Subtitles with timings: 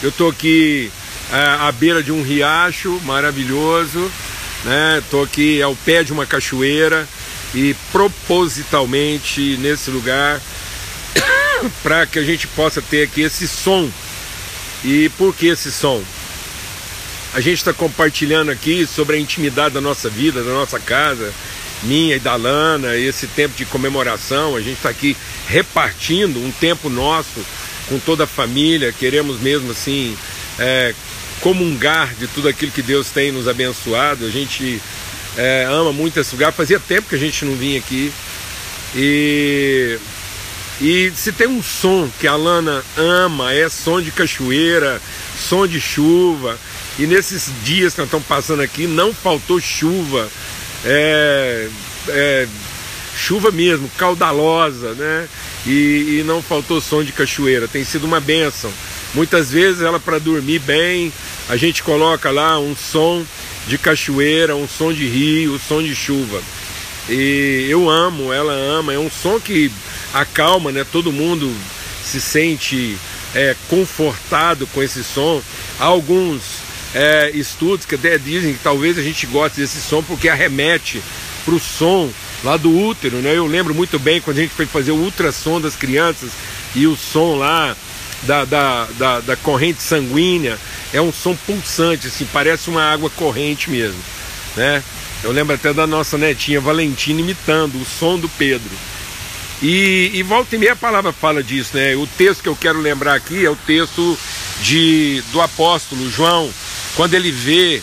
[0.00, 0.92] Eu estou aqui
[1.32, 4.10] é, à beira de um riacho maravilhoso,
[4.64, 5.00] né?
[5.02, 7.06] Estou aqui ao pé de uma cachoeira
[7.52, 10.40] e propositalmente nesse lugar
[11.82, 13.90] para que a gente possa ter aqui esse som.
[14.84, 16.00] E por que esse som?
[17.34, 21.34] A gente está compartilhando aqui sobre a intimidade da nossa vida, da nossa casa,
[21.82, 24.54] minha e da Lana, esse tempo de comemoração.
[24.54, 25.16] A gente está aqui
[25.48, 27.44] repartindo um tempo nosso
[27.88, 28.92] com toda a família.
[28.92, 30.16] Queremos mesmo assim
[30.58, 30.94] é,
[31.40, 34.26] comungar de tudo aquilo que Deus tem nos abençoado.
[34.26, 34.80] A gente
[35.36, 36.52] é, ama muito esse lugar.
[36.52, 38.12] Fazia tempo que a gente não vinha aqui.
[38.94, 39.98] E,
[40.80, 45.00] e se tem um som que a Lana ama, é som de cachoeira,
[45.48, 46.58] som de chuva.
[46.98, 50.28] E nesses dias que nós estamos passando aqui, não faltou chuva.
[50.84, 51.68] É,
[52.08, 52.48] é,
[53.18, 55.28] chuva mesmo, caudalosa, né?
[55.66, 57.66] E, e, não faltou som de cachoeira.
[57.66, 58.72] Tem sido uma benção.
[59.12, 61.12] Muitas vezes ela para dormir bem,
[61.48, 63.24] a gente coloca lá um som
[63.66, 66.40] de cachoeira, um som de rio, um som de chuva.
[67.08, 69.70] E eu amo, ela ama, é um som que
[70.14, 70.86] acalma, né?
[70.90, 71.52] Todo mundo
[72.04, 72.96] se sente
[73.34, 75.42] é, confortado com esse som.
[75.80, 76.42] Há alguns
[76.94, 81.02] é, estudos que até dizem que talvez a gente goste desse som porque arremete
[81.44, 82.10] para o som
[82.42, 83.36] lá do útero, né?
[83.36, 86.30] Eu lembro muito bem quando a gente foi fazer o ultrassom das crianças
[86.74, 87.76] e o som lá
[88.22, 90.58] da, da, da, da corrente sanguínea
[90.92, 94.00] é um som pulsante, assim, parece uma água corrente mesmo,
[94.56, 94.82] né?
[95.22, 98.70] Eu lembro até da nossa netinha Valentina imitando o som do Pedro.
[99.60, 101.96] E, e volta e meia a palavra fala disso, né?
[101.96, 104.16] O texto que eu quero lembrar aqui é o texto
[104.62, 106.48] de, do apóstolo João,
[106.94, 107.82] quando ele vê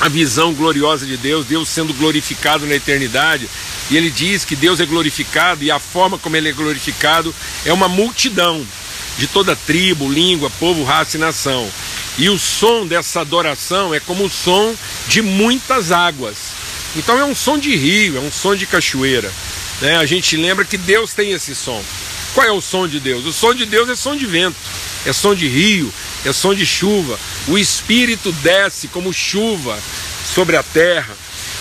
[0.00, 3.48] a visão gloriosa de Deus, Deus sendo glorificado na eternidade,
[3.90, 7.72] e ele diz que Deus é glorificado e a forma como ele é glorificado é
[7.72, 8.66] uma multidão
[9.18, 11.68] de toda tribo, língua, povo, raça e nação.
[12.18, 14.74] E o som dessa adoração é como o som
[15.08, 16.36] de muitas águas.
[16.94, 19.30] Então é um som de rio, é um som de cachoeira.
[19.80, 19.96] Né?
[19.96, 21.82] A gente lembra que Deus tem esse som.
[22.34, 23.24] Qual é o som de Deus?
[23.24, 24.56] O som de Deus é som de vento,
[25.06, 25.92] é som de rio,
[26.28, 27.18] é som de chuva.
[27.48, 29.78] O Espírito desce como chuva
[30.34, 31.14] sobre a terra.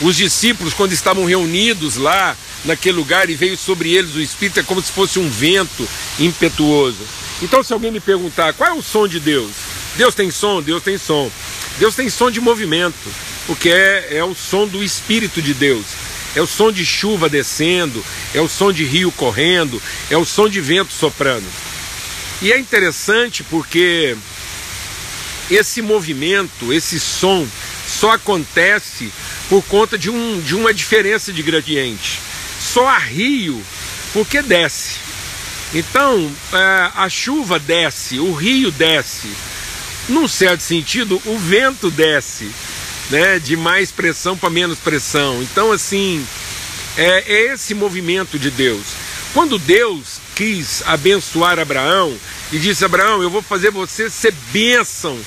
[0.00, 4.62] Os discípulos, quando estavam reunidos lá naquele lugar e veio sobre eles o Espírito, é
[4.62, 5.88] como se fosse um vento
[6.18, 6.98] impetuoso.
[7.40, 9.52] Então, se alguém me perguntar qual é o som de Deus,
[9.96, 10.60] Deus tem som?
[10.60, 11.30] Deus tem som.
[11.78, 13.08] Deus tem som de movimento,
[13.46, 15.84] porque é, é o som do Espírito de Deus.
[16.34, 18.04] É o som de chuva descendo,
[18.34, 19.80] é o som de rio correndo,
[20.10, 21.46] é o som de vento soprando.
[22.40, 24.16] E é interessante porque
[25.50, 27.46] esse movimento, esse som,
[27.86, 29.12] só acontece
[29.48, 32.20] por conta de, um, de uma diferença de gradiente.
[32.60, 33.62] Só rio
[34.12, 34.96] porque desce.
[35.74, 39.28] Então, é, a chuva desce, o rio desce.
[40.08, 42.50] Num certo sentido, o vento desce,
[43.10, 45.42] né, de mais pressão para menos pressão.
[45.42, 46.26] Então, assim,
[46.96, 48.84] é, é esse movimento de Deus.
[49.34, 52.16] Quando Deus quis abençoar Abraão
[52.50, 55.18] e disse: Abraão, eu vou fazer você ser bênção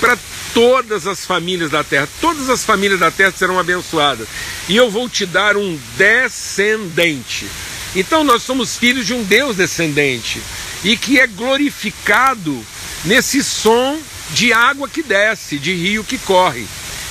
[0.00, 0.18] para
[0.52, 2.08] todas as famílias da terra.
[2.20, 4.28] Todas as famílias da terra serão abençoadas.
[4.68, 7.46] E eu vou te dar um descendente.
[7.94, 10.42] Então nós somos filhos de um Deus descendente
[10.82, 12.64] e que é glorificado
[13.04, 13.98] nesse som
[14.30, 16.66] de água que desce, de rio que corre.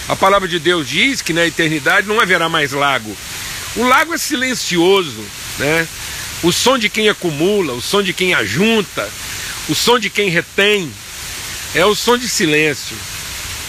[0.07, 3.15] A palavra de Deus diz que na eternidade não haverá mais lago.
[3.75, 5.23] O lago é silencioso,
[5.57, 5.87] né?
[6.43, 9.09] O som de quem acumula, o som de quem ajunta,
[9.69, 10.91] o som de quem retém,
[11.75, 12.95] é o som de silêncio,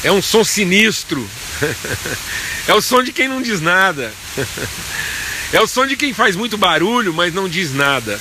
[0.03, 1.29] é um som sinistro,
[2.69, 4.13] é o som de quem não diz nada,
[5.53, 8.21] é o som de quem faz muito barulho, mas não diz nada.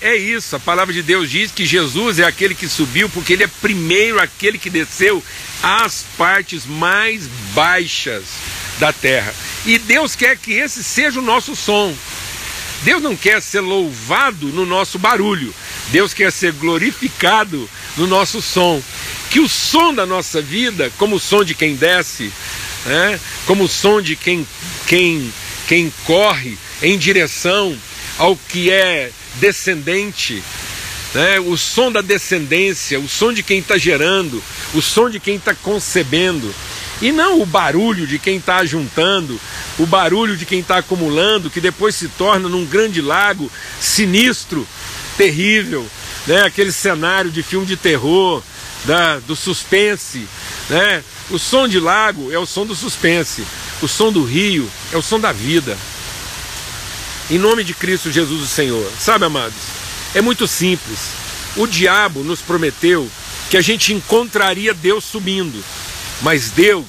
[0.00, 3.42] É isso, a palavra de Deus diz que Jesus é aquele que subiu, porque ele
[3.42, 5.22] é primeiro aquele que desceu
[5.60, 8.22] às partes mais baixas
[8.78, 9.34] da terra.
[9.66, 11.94] E Deus quer que esse seja o nosso som.
[12.82, 15.52] Deus não quer ser louvado no nosso barulho,
[15.88, 18.80] Deus quer ser glorificado no nosso som.
[19.38, 22.32] Que o som da nossa vida, como o som de quem desce,
[22.84, 24.44] né, como o som de quem,
[24.84, 25.32] quem,
[25.68, 27.78] quem corre em direção
[28.18, 30.42] ao que é descendente,
[31.14, 34.42] né, o som da descendência, o som de quem está gerando,
[34.74, 36.52] o som de quem está concebendo,
[37.00, 39.40] e não o barulho de quem está juntando,
[39.78, 43.48] o barulho de quem está acumulando, que depois se torna num grande lago
[43.80, 44.66] sinistro,
[45.16, 45.86] terrível,
[46.26, 46.42] né?
[46.42, 48.42] aquele cenário de filme de terror,
[48.84, 50.26] da, do suspense.
[50.68, 51.02] Né?
[51.30, 53.44] O som de lago é o som do suspense,
[53.82, 55.76] o som do rio é o som da vida.
[57.30, 58.90] Em nome de Cristo Jesus o Senhor.
[58.98, 59.54] Sabe, amados,
[60.14, 61.10] é muito simples.
[61.56, 63.08] O diabo nos prometeu
[63.50, 65.62] que a gente encontraria Deus subindo,
[66.22, 66.84] mas Deus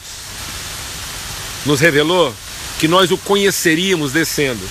[1.66, 2.34] nos revelou
[2.80, 4.62] que nós o conheceríamos descendo.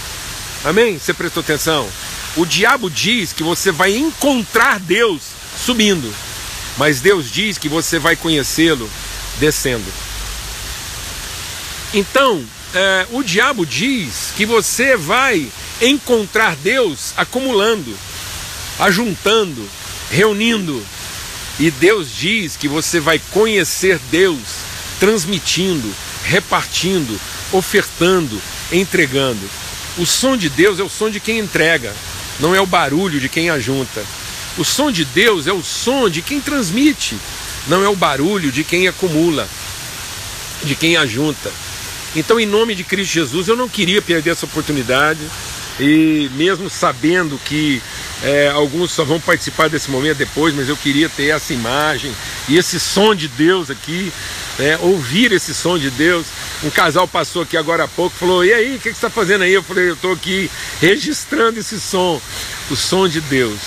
[0.65, 0.99] Amém?
[0.99, 1.89] Você prestou atenção?
[2.37, 5.23] O diabo diz que você vai encontrar Deus
[5.65, 6.13] subindo,
[6.79, 8.89] mas Deus diz que você vai conhecê-lo
[9.39, 9.85] descendo.
[11.93, 12.43] Então,
[12.75, 15.49] é, o diabo diz que você vai
[15.83, 17.97] encontrar Deus acumulando,
[18.79, 19.69] ajuntando,
[20.11, 20.83] reunindo.
[21.59, 24.39] E Deus diz que você vai conhecer Deus
[25.01, 25.93] transmitindo,
[26.25, 27.19] repartindo,
[27.53, 28.41] ofertando,
[28.71, 29.49] entregando.
[29.97, 31.93] O som de Deus é o som de quem entrega,
[32.39, 34.05] não é o barulho de quem ajunta.
[34.59, 37.17] O som de Deus é o som de quem transmite,
[37.69, 39.49] não é o barulho de quem acumula,
[40.65, 41.53] de quem ajunta.
[42.17, 45.21] Então, em nome de Cristo Jesus, eu não queria perder essa oportunidade
[45.79, 47.81] e mesmo sabendo que
[48.23, 52.13] é, alguns só vão participar desse momento depois, mas eu queria ter essa imagem
[52.49, 54.13] e esse som de Deus aqui,
[54.59, 56.27] né, ouvir esse som de Deus.
[56.65, 59.11] Um casal passou aqui agora há pouco falou: E aí, o que, que você está
[59.11, 59.53] fazendo aí?
[59.53, 60.51] Eu falei: Eu estou aqui
[60.81, 62.21] registrando esse som,
[62.69, 63.61] o som de Deus,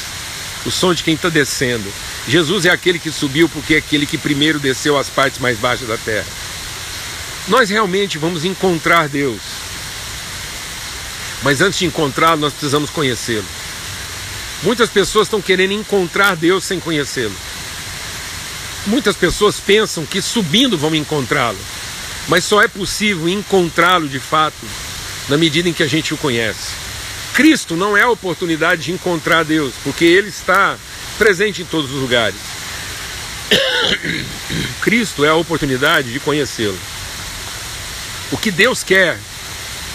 [0.65, 1.91] o som de quem está descendo.
[2.27, 5.87] Jesus é aquele que subiu porque é aquele que primeiro desceu às partes mais baixas
[5.87, 6.27] da terra.
[7.47, 9.41] Nós realmente vamos encontrar Deus.
[11.43, 13.45] Mas antes de encontrá-lo, nós precisamos conhecê-lo.
[14.61, 17.35] Muitas pessoas estão querendo encontrar Deus sem conhecê-lo.
[18.85, 21.57] Muitas pessoas pensam que subindo vão encontrá-lo,
[22.27, 24.65] mas só é possível encontrá-lo de fato
[25.29, 26.90] na medida em que a gente o conhece.
[27.33, 30.77] Cristo não é a oportunidade de encontrar Deus, porque Ele está
[31.17, 32.39] presente em todos os lugares.
[34.81, 36.77] Cristo é a oportunidade de conhecê-lo.
[38.31, 39.17] O que Deus quer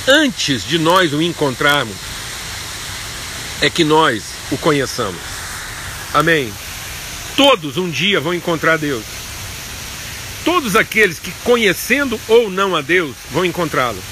[0.06, 1.96] antes de nós o encontrarmos
[3.60, 5.20] é que nós o conheçamos.
[6.12, 6.52] Amém.
[7.36, 9.04] Todos um dia vão encontrar Deus.
[10.44, 14.02] Todos aqueles que conhecendo ou não a Deus vão encontrá-lo.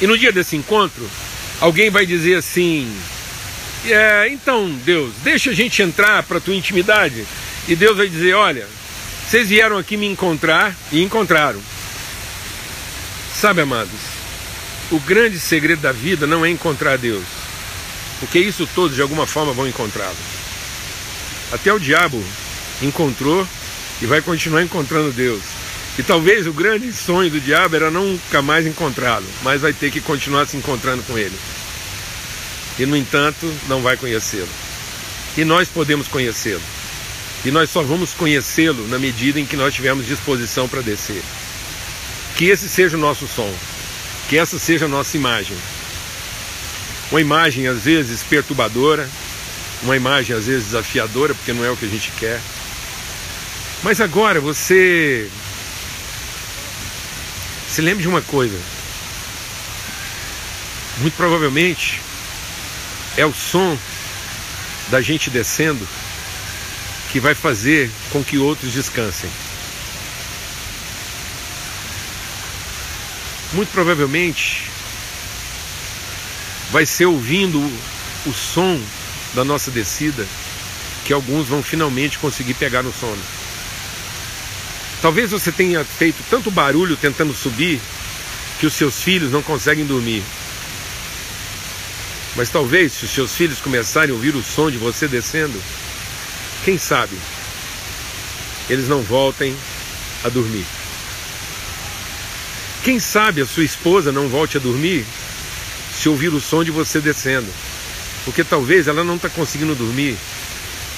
[0.00, 1.08] E no dia desse encontro,
[1.60, 2.90] alguém vai dizer assim:
[3.86, 7.26] é, então Deus, deixa a gente entrar para a tua intimidade.
[7.68, 8.66] E Deus vai dizer: olha,
[9.28, 11.60] vocês vieram aqui me encontrar e encontraram.
[13.34, 13.90] Sabe, amados,
[14.90, 17.24] o grande segredo da vida não é encontrar Deus,
[18.20, 20.16] porque isso todos de alguma forma vão encontrá-lo.
[21.52, 22.22] Até o diabo
[22.82, 23.46] encontrou
[24.00, 25.42] e vai continuar encontrando Deus.
[25.98, 30.00] E talvez o grande sonho do diabo era nunca mais encontrá-lo, mas vai ter que
[30.00, 31.36] continuar se encontrando com ele.
[32.78, 34.48] E no entanto, não vai conhecê-lo.
[35.36, 36.62] E nós podemos conhecê-lo.
[37.44, 41.22] E nós só vamos conhecê-lo na medida em que nós tivermos disposição para descer.
[42.36, 43.52] Que esse seja o nosso som,
[44.28, 45.56] que essa seja a nossa imagem.
[47.12, 49.08] Uma imagem às vezes perturbadora,
[49.82, 52.40] uma imagem às vezes desafiadora, porque não é o que a gente quer.
[53.84, 55.30] Mas agora você
[57.74, 58.58] se lembre de uma coisa.
[60.98, 62.00] Muito provavelmente
[63.16, 63.76] é o som
[64.90, 65.86] da gente descendo
[67.10, 69.30] que vai fazer com que outros descansem.
[73.54, 74.68] muito provavelmente
[76.72, 77.60] vai ser ouvindo
[78.26, 78.80] o som
[79.32, 80.26] da nossa descida
[81.04, 83.22] que alguns vão finalmente conseguir pegar no sono.
[85.04, 87.78] Talvez você tenha feito tanto barulho tentando subir
[88.58, 90.22] que os seus filhos não conseguem dormir.
[92.34, 95.62] Mas talvez, se os seus filhos começarem a ouvir o som de você descendo,
[96.64, 97.18] quem sabe
[98.70, 99.54] eles não voltem
[100.24, 100.64] a dormir.
[102.82, 105.04] Quem sabe a sua esposa não volte a dormir
[105.94, 107.52] se ouvir o som de você descendo.
[108.24, 110.16] Porque talvez ela não está conseguindo dormir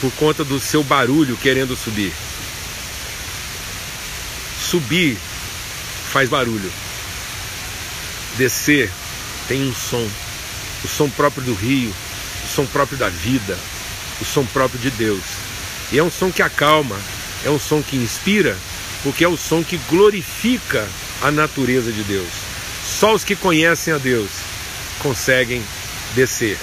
[0.00, 2.12] por conta do seu barulho querendo subir.
[4.70, 5.16] Subir
[6.12, 6.72] faz barulho.
[8.36, 8.90] Descer
[9.46, 10.08] tem um som.
[10.84, 11.94] O som próprio do rio,
[12.44, 13.56] o som próprio da vida,
[14.20, 15.22] o som próprio de Deus.
[15.92, 16.98] E é um som que acalma,
[17.44, 18.56] é um som que inspira,
[19.02, 20.88] porque é o som que glorifica
[21.22, 22.28] a natureza de Deus.
[22.84, 24.30] Só os que conhecem a Deus
[24.98, 25.62] conseguem
[26.14, 26.58] descer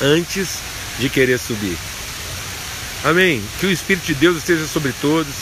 [0.00, 0.58] antes
[0.98, 1.76] de querer subir.
[3.04, 3.42] Amém.
[3.58, 5.34] Que o Espírito de Deus esteja sobre todos,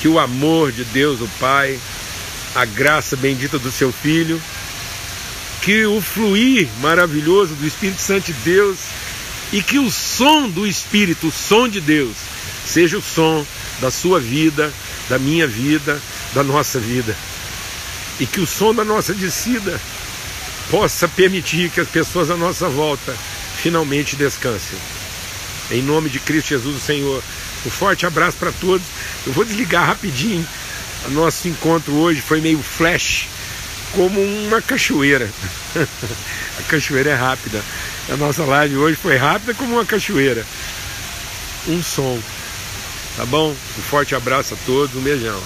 [0.00, 1.78] que o amor de Deus, o Pai,
[2.54, 4.40] a graça bendita do seu Filho,
[5.62, 8.78] que o fluir maravilhoso do Espírito Santo de Deus
[9.52, 12.16] e que o som do Espírito, o som de Deus,
[12.66, 13.44] seja o som
[13.80, 14.72] da sua vida,
[15.08, 16.00] da minha vida,
[16.34, 17.16] da nossa vida
[18.18, 19.80] e que o som da nossa descida
[20.70, 23.14] possa permitir que as pessoas à nossa volta
[23.62, 24.78] finalmente descansem.
[25.70, 27.22] Em nome de Cristo Jesus, o Senhor,
[27.66, 28.86] Um forte abraço para todos.
[29.26, 30.46] Eu vou desligar rapidinho.
[31.06, 33.28] O nosso encontro hoje foi meio flash,
[33.92, 35.28] como uma cachoeira.
[35.74, 37.62] a cachoeira é rápida.
[38.08, 40.46] A nossa live hoje foi rápida como uma cachoeira.
[41.66, 42.20] Um som.
[43.16, 43.50] Tá bom?
[43.50, 45.42] Um forte abraço a todos, um beijão.